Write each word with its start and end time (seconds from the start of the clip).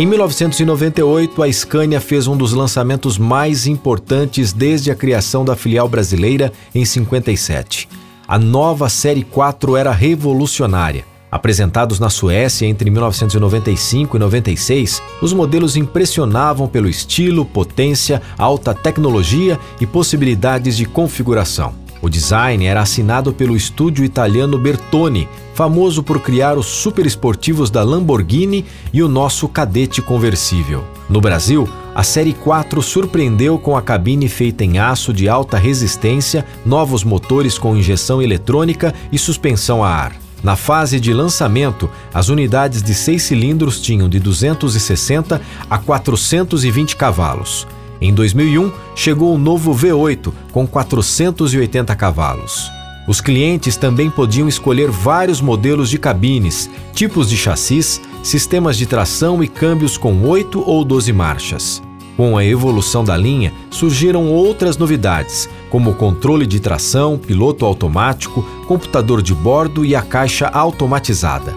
Em 0.00 0.06
1998, 0.06 1.42
a 1.42 1.52
Scania 1.52 2.00
fez 2.00 2.26
um 2.26 2.34
dos 2.34 2.54
lançamentos 2.54 3.18
mais 3.18 3.66
importantes 3.66 4.50
desde 4.50 4.90
a 4.90 4.94
criação 4.94 5.44
da 5.44 5.54
filial 5.54 5.86
brasileira 5.90 6.50
em 6.74 6.86
57. 6.86 7.86
A 8.26 8.38
nova 8.38 8.88
Série 8.88 9.22
4 9.22 9.76
era 9.76 9.92
revolucionária. 9.92 11.04
Apresentados 11.30 12.00
na 12.00 12.08
Suécia 12.08 12.64
entre 12.64 12.88
1995 12.88 14.16
e 14.16 14.20
96, 14.20 15.02
os 15.20 15.34
modelos 15.34 15.76
impressionavam 15.76 16.66
pelo 16.66 16.88
estilo, 16.88 17.44
potência, 17.44 18.22
alta 18.38 18.72
tecnologia 18.72 19.60
e 19.82 19.86
possibilidades 19.86 20.78
de 20.78 20.86
configuração. 20.86 21.74
O 22.00 22.08
design 22.08 22.64
era 22.64 22.80
assinado 22.80 23.34
pelo 23.34 23.54
estúdio 23.54 24.02
italiano 24.02 24.56
Bertone, 24.56 25.28
famoso 25.60 26.02
por 26.02 26.18
criar 26.20 26.56
os 26.56 26.64
superesportivos 26.64 27.70
da 27.70 27.82
Lamborghini 27.82 28.64
e 28.94 29.02
o 29.02 29.08
nosso 29.08 29.46
cadete 29.46 30.00
conversível. 30.00 30.82
No 31.06 31.20
Brasil, 31.20 31.68
a 31.94 32.02
Série 32.02 32.32
4 32.32 32.80
surpreendeu 32.80 33.58
com 33.58 33.76
a 33.76 33.82
cabine 33.82 34.26
feita 34.26 34.64
em 34.64 34.78
aço 34.78 35.12
de 35.12 35.28
alta 35.28 35.58
resistência, 35.58 36.46
novos 36.64 37.04
motores 37.04 37.58
com 37.58 37.76
injeção 37.76 38.22
eletrônica 38.22 38.94
e 39.12 39.18
suspensão 39.18 39.84
a 39.84 39.90
ar. 39.90 40.16
Na 40.42 40.56
fase 40.56 40.98
de 40.98 41.12
lançamento, 41.12 41.90
as 42.14 42.30
unidades 42.30 42.82
de 42.82 42.94
seis 42.94 43.24
cilindros 43.24 43.82
tinham 43.82 44.08
de 44.08 44.18
260 44.18 45.42
a 45.68 45.76
420 45.76 46.96
cavalos. 46.96 47.66
Em 48.00 48.14
2001, 48.14 48.72
chegou 48.94 49.34
o 49.34 49.38
novo 49.38 49.74
V8 49.74 50.32
com 50.52 50.66
480 50.66 51.94
cavalos. 51.96 52.79
Os 53.08 53.20
clientes 53.20 53.76
também 53.76 54.10
podiam 54.10 54.48
escolher 54.48 54.90
vários 54.90 55.40
modelos 55.40 55.90
de 55.90 55.98
cabines, 55.98 56.70
tipos 56.94 57.28
de 57.28 57.36
chassis, 57.36 58.00
sistemas 58.22 58.76
de 58.76 58.86
tração 58.86 59.42
e 59.42 59.48
câmbios 59.48 59.96
com 59.96 60.22
8 60.22 60.62
ou 60.64 60.84
12 60.84 61.12
marchas. 61.12 61.82
Com 62.16 62.36
a 62.36 62.44
evolução 62.44 63.02
da 63.02 63.16
linha, 63.16 63.52
surgiram 63.70 64.26
outras 64.26 64.76
novidades, 64.76 65.48
como 65.70 65.94
controle 65.94 66.46
de 66.46 66.60
tração, 66.60 67.16
piloto 67.16 67.64
automático, 67.64 68.42
computador 68.68 69.22
de 69.22 69.34
bordo 69.34 69.84
e 69.84 69.94
a 69.94 70.02
caixa 70.02 70.46
automatizada. 70.48 71.56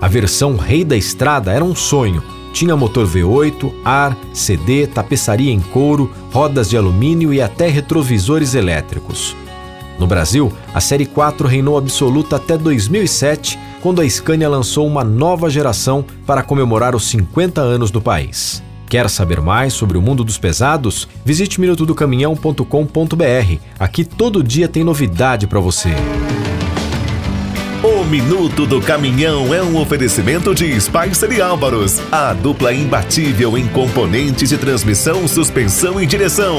A 0.00 0.08
versão 0.08 0.56
Rei 0.56 0.84
da 0.84 0.96
Estrada 0.96 1.50
era 1.50 1.64
um 1.64 1.74
sonho, 1.74 2.22
tinha 2.52 2.76
motor 2.76 3.06
V8, 3.06 3.72
ar, 3.82 4.16
CD, 4.34 4.86
tapeçaria 4.86 5.50
em 5.50 5.60
couro, 5.60 6.10
rodas 6.30 6.68
de 6.68 6.76
alumínio 6.76 7.32
e 7.32 7.40
até 7.40 7.68
retrovisores 7.68 8.54
elétricos. 8.54 9.34
No 9.98 10.06
Brasil, 10.06 10.52
a 10.74 10.80
Série 10.80 11.06
4 11.06 11.46
reinou 11.46 11.76
absoluta 11.76 12.36
até 12.36 12.56
2007, 12.58 13.58
quando 13.80 14.00
a 14.00 14.08
Scania 14.08 14.48
lançou 14.48 14.86
uma 14.86 15.04
nova 15.04 15.50
geração 15.50 16.04
para 16.26 16.42
comemorar 16.42 16.94
os 16.94 17.04
50 17.08 17.60
anos 17.60 17.90
do 17.90 18.00
país. 18.00 18.62
Quer 18.88 19.08
saber 19.08 19.40
mais 19.40 19.72
sobre 19.72 19.96
o 19.96 20.02
mundo 20.02 20.22
dos 20.22 20.36
pesados? 20.36 21.08
Visite 21.24 21.58
minutodocaminhão.com.br. 21.60 23.56
Aqui 23.78 24.04
todo 24.04 24.42
dia 24.42 24.68
tem 24.68 24.84
novidade 24.84 25.46
para 25.46 25.60
você. 25.60 25.94
O 27.82 28.04
Minuto 28.04 28.64
do 28.64 28.80
Caminhão 28.80 29.52
é 29.52 29.60
um 29.62 29.80
oferecimento 29.80 30.54
de 30.54 30.80
Spicer 30.80 31.32
e 31.32 31.40
Álvaros, 31.40 32.00
a 32.12 32.32
dupla 32.32 32.72
imbatível 32.72 33.58
em 33.58 33.66
componentes 33.66 34.50
de 34.50 34.58
transmissão, 34.58 35.26
suspensão 35.26 36.00
e 36.00 36.06
direção. 36.06 36.58